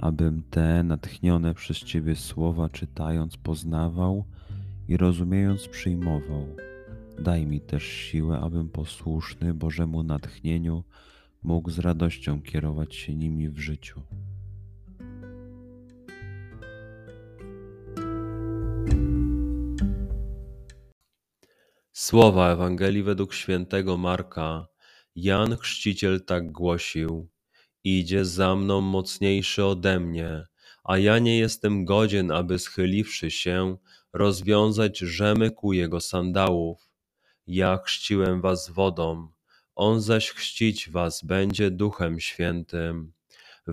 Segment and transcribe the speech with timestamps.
[0.00, 4.24] abym te natchnione przez Ciebie słowa czytając poznawał
[4.88, 6.56] i rozumiejąc przyjmował.
[7.18, 10.84] Daj mi też siłę, abym posłuszny Bożemu natchnieniu
[11.42, 14.02] mógł z radością kierować się nimi w życiu.
[21.92, 24.66] Słowa Ewangelii według świętego Marka.
[25.16, 27.28] Jan Chrzciciel tak głosił
[27.84, 30.46] idzie za mną mocniejszy ode mnie,
[30.84, 33.76] a ja nie jestem godzien, aby schyliwszy się,
[34.12, 36.90] rozwiązać rzemyk u jego sandałów.
[37.46, 39.28] Ja chrzciłem was wodą,
[39.74, 43.12] on zaś chrzcić was będzie Duchem Świętym.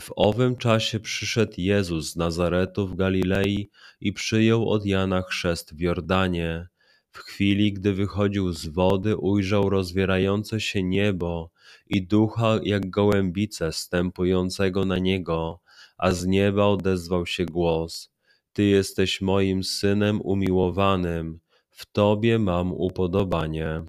[0.00, 3.70] W owym czasie przyszedł Jezus z Nazaretu w Galilei
[4.00, 6.68] i przyjął od Jana chrzest w Jordanie.
[7.10, 11.50] W chwili, gdy wychodził z wody, ujrzał rozwierające się niebo
[11.86, 15.60] i ducha jak gołębice stępującego na niego,
[15.98, 18.12] a z nieba odezwał się głos:
[18.52, 23.82] Ty jesteś moim synem umiłowanym, w Tobie mam upodobanie.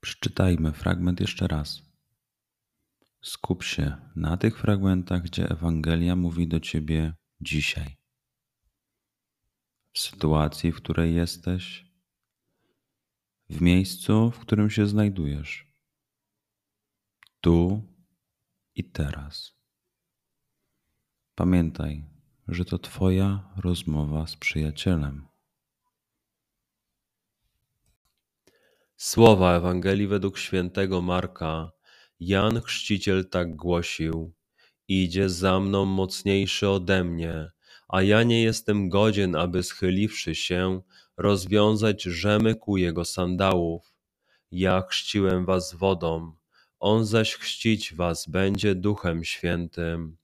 [0.00, 1.82] Przeczytajmy fragment jeszcze raz.
[3.22, 7.96] Skup się na tych fragmentach, gdzie Ewangelia mówi do Ciebie dzisiaj
[9.94, 11.86] w sytuacji, w której jesteś,
[13.54, 15.66] w miejscu, w którym się znajdujesz,
[17.40, 17.82] tu
[18.74, 19.54] i teraz.
[21.34, 22.04] Pamiętaj,
[22.48, 25.26] że to Twoja rozmowa z przyjacielem.
[28.96, 31.70] Słowa Ewangelii według świętego Marka.
[32.20, 34.34] Jan Chrzciciel tak głosił:
[34.88, 37.54] Idzie za mną mocniejszy ode mnie
[37.88, 40.80] a ja nie jestem godzien, aby schyliwszy się,
[41.16, 43.94] rozwiązać rzemyk u jego sandałów.
[44.50, 46.32] Ja chrzciłem was wodą,
[46.80, 50.16] on zaś chrzcić was będzie Duchem Świętym.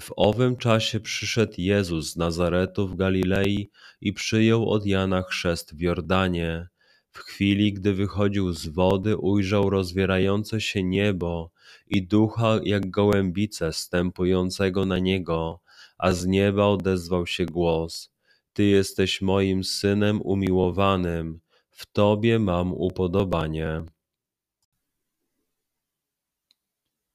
[0.00, 3.70] W owym czasie przyszedł Jezus z Nazaretu w Galilei
[4.00, 6.68] i przyjął od Jana chrzest w Jordanie.
[7.10, 11.50] W chwili, gdy wychodził z wody, ujrzał rozwierające się niebo
[11.86, 15.60] i ducha jak gołębice stępującego na niego,
[15.98, 18.10] a z nieba odezwał się głos:
[18.56, 21.40] Ty jesteś moim synem umiłowanym,
[21.70, 23.84] w Tobie mam upodobanie.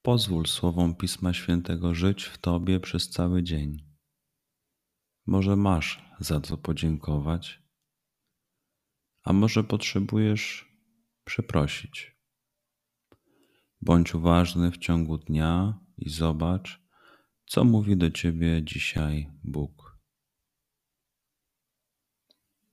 [0.01, 3.77] Pozwól słowom Pisma Świętego żyć w Tobie przez cały dzień.
[5.25, 7.63] Może masz za co podziękować,
[9.23, 10.71] a może potrzebujesz
[11.23, 12.17] przeprosić.
[13.81, 16.81] Bądź uważny w ciągu dnia i zobacz,
[17.45, 19.90] co mówi do Ciebie dzisiaj Bóg?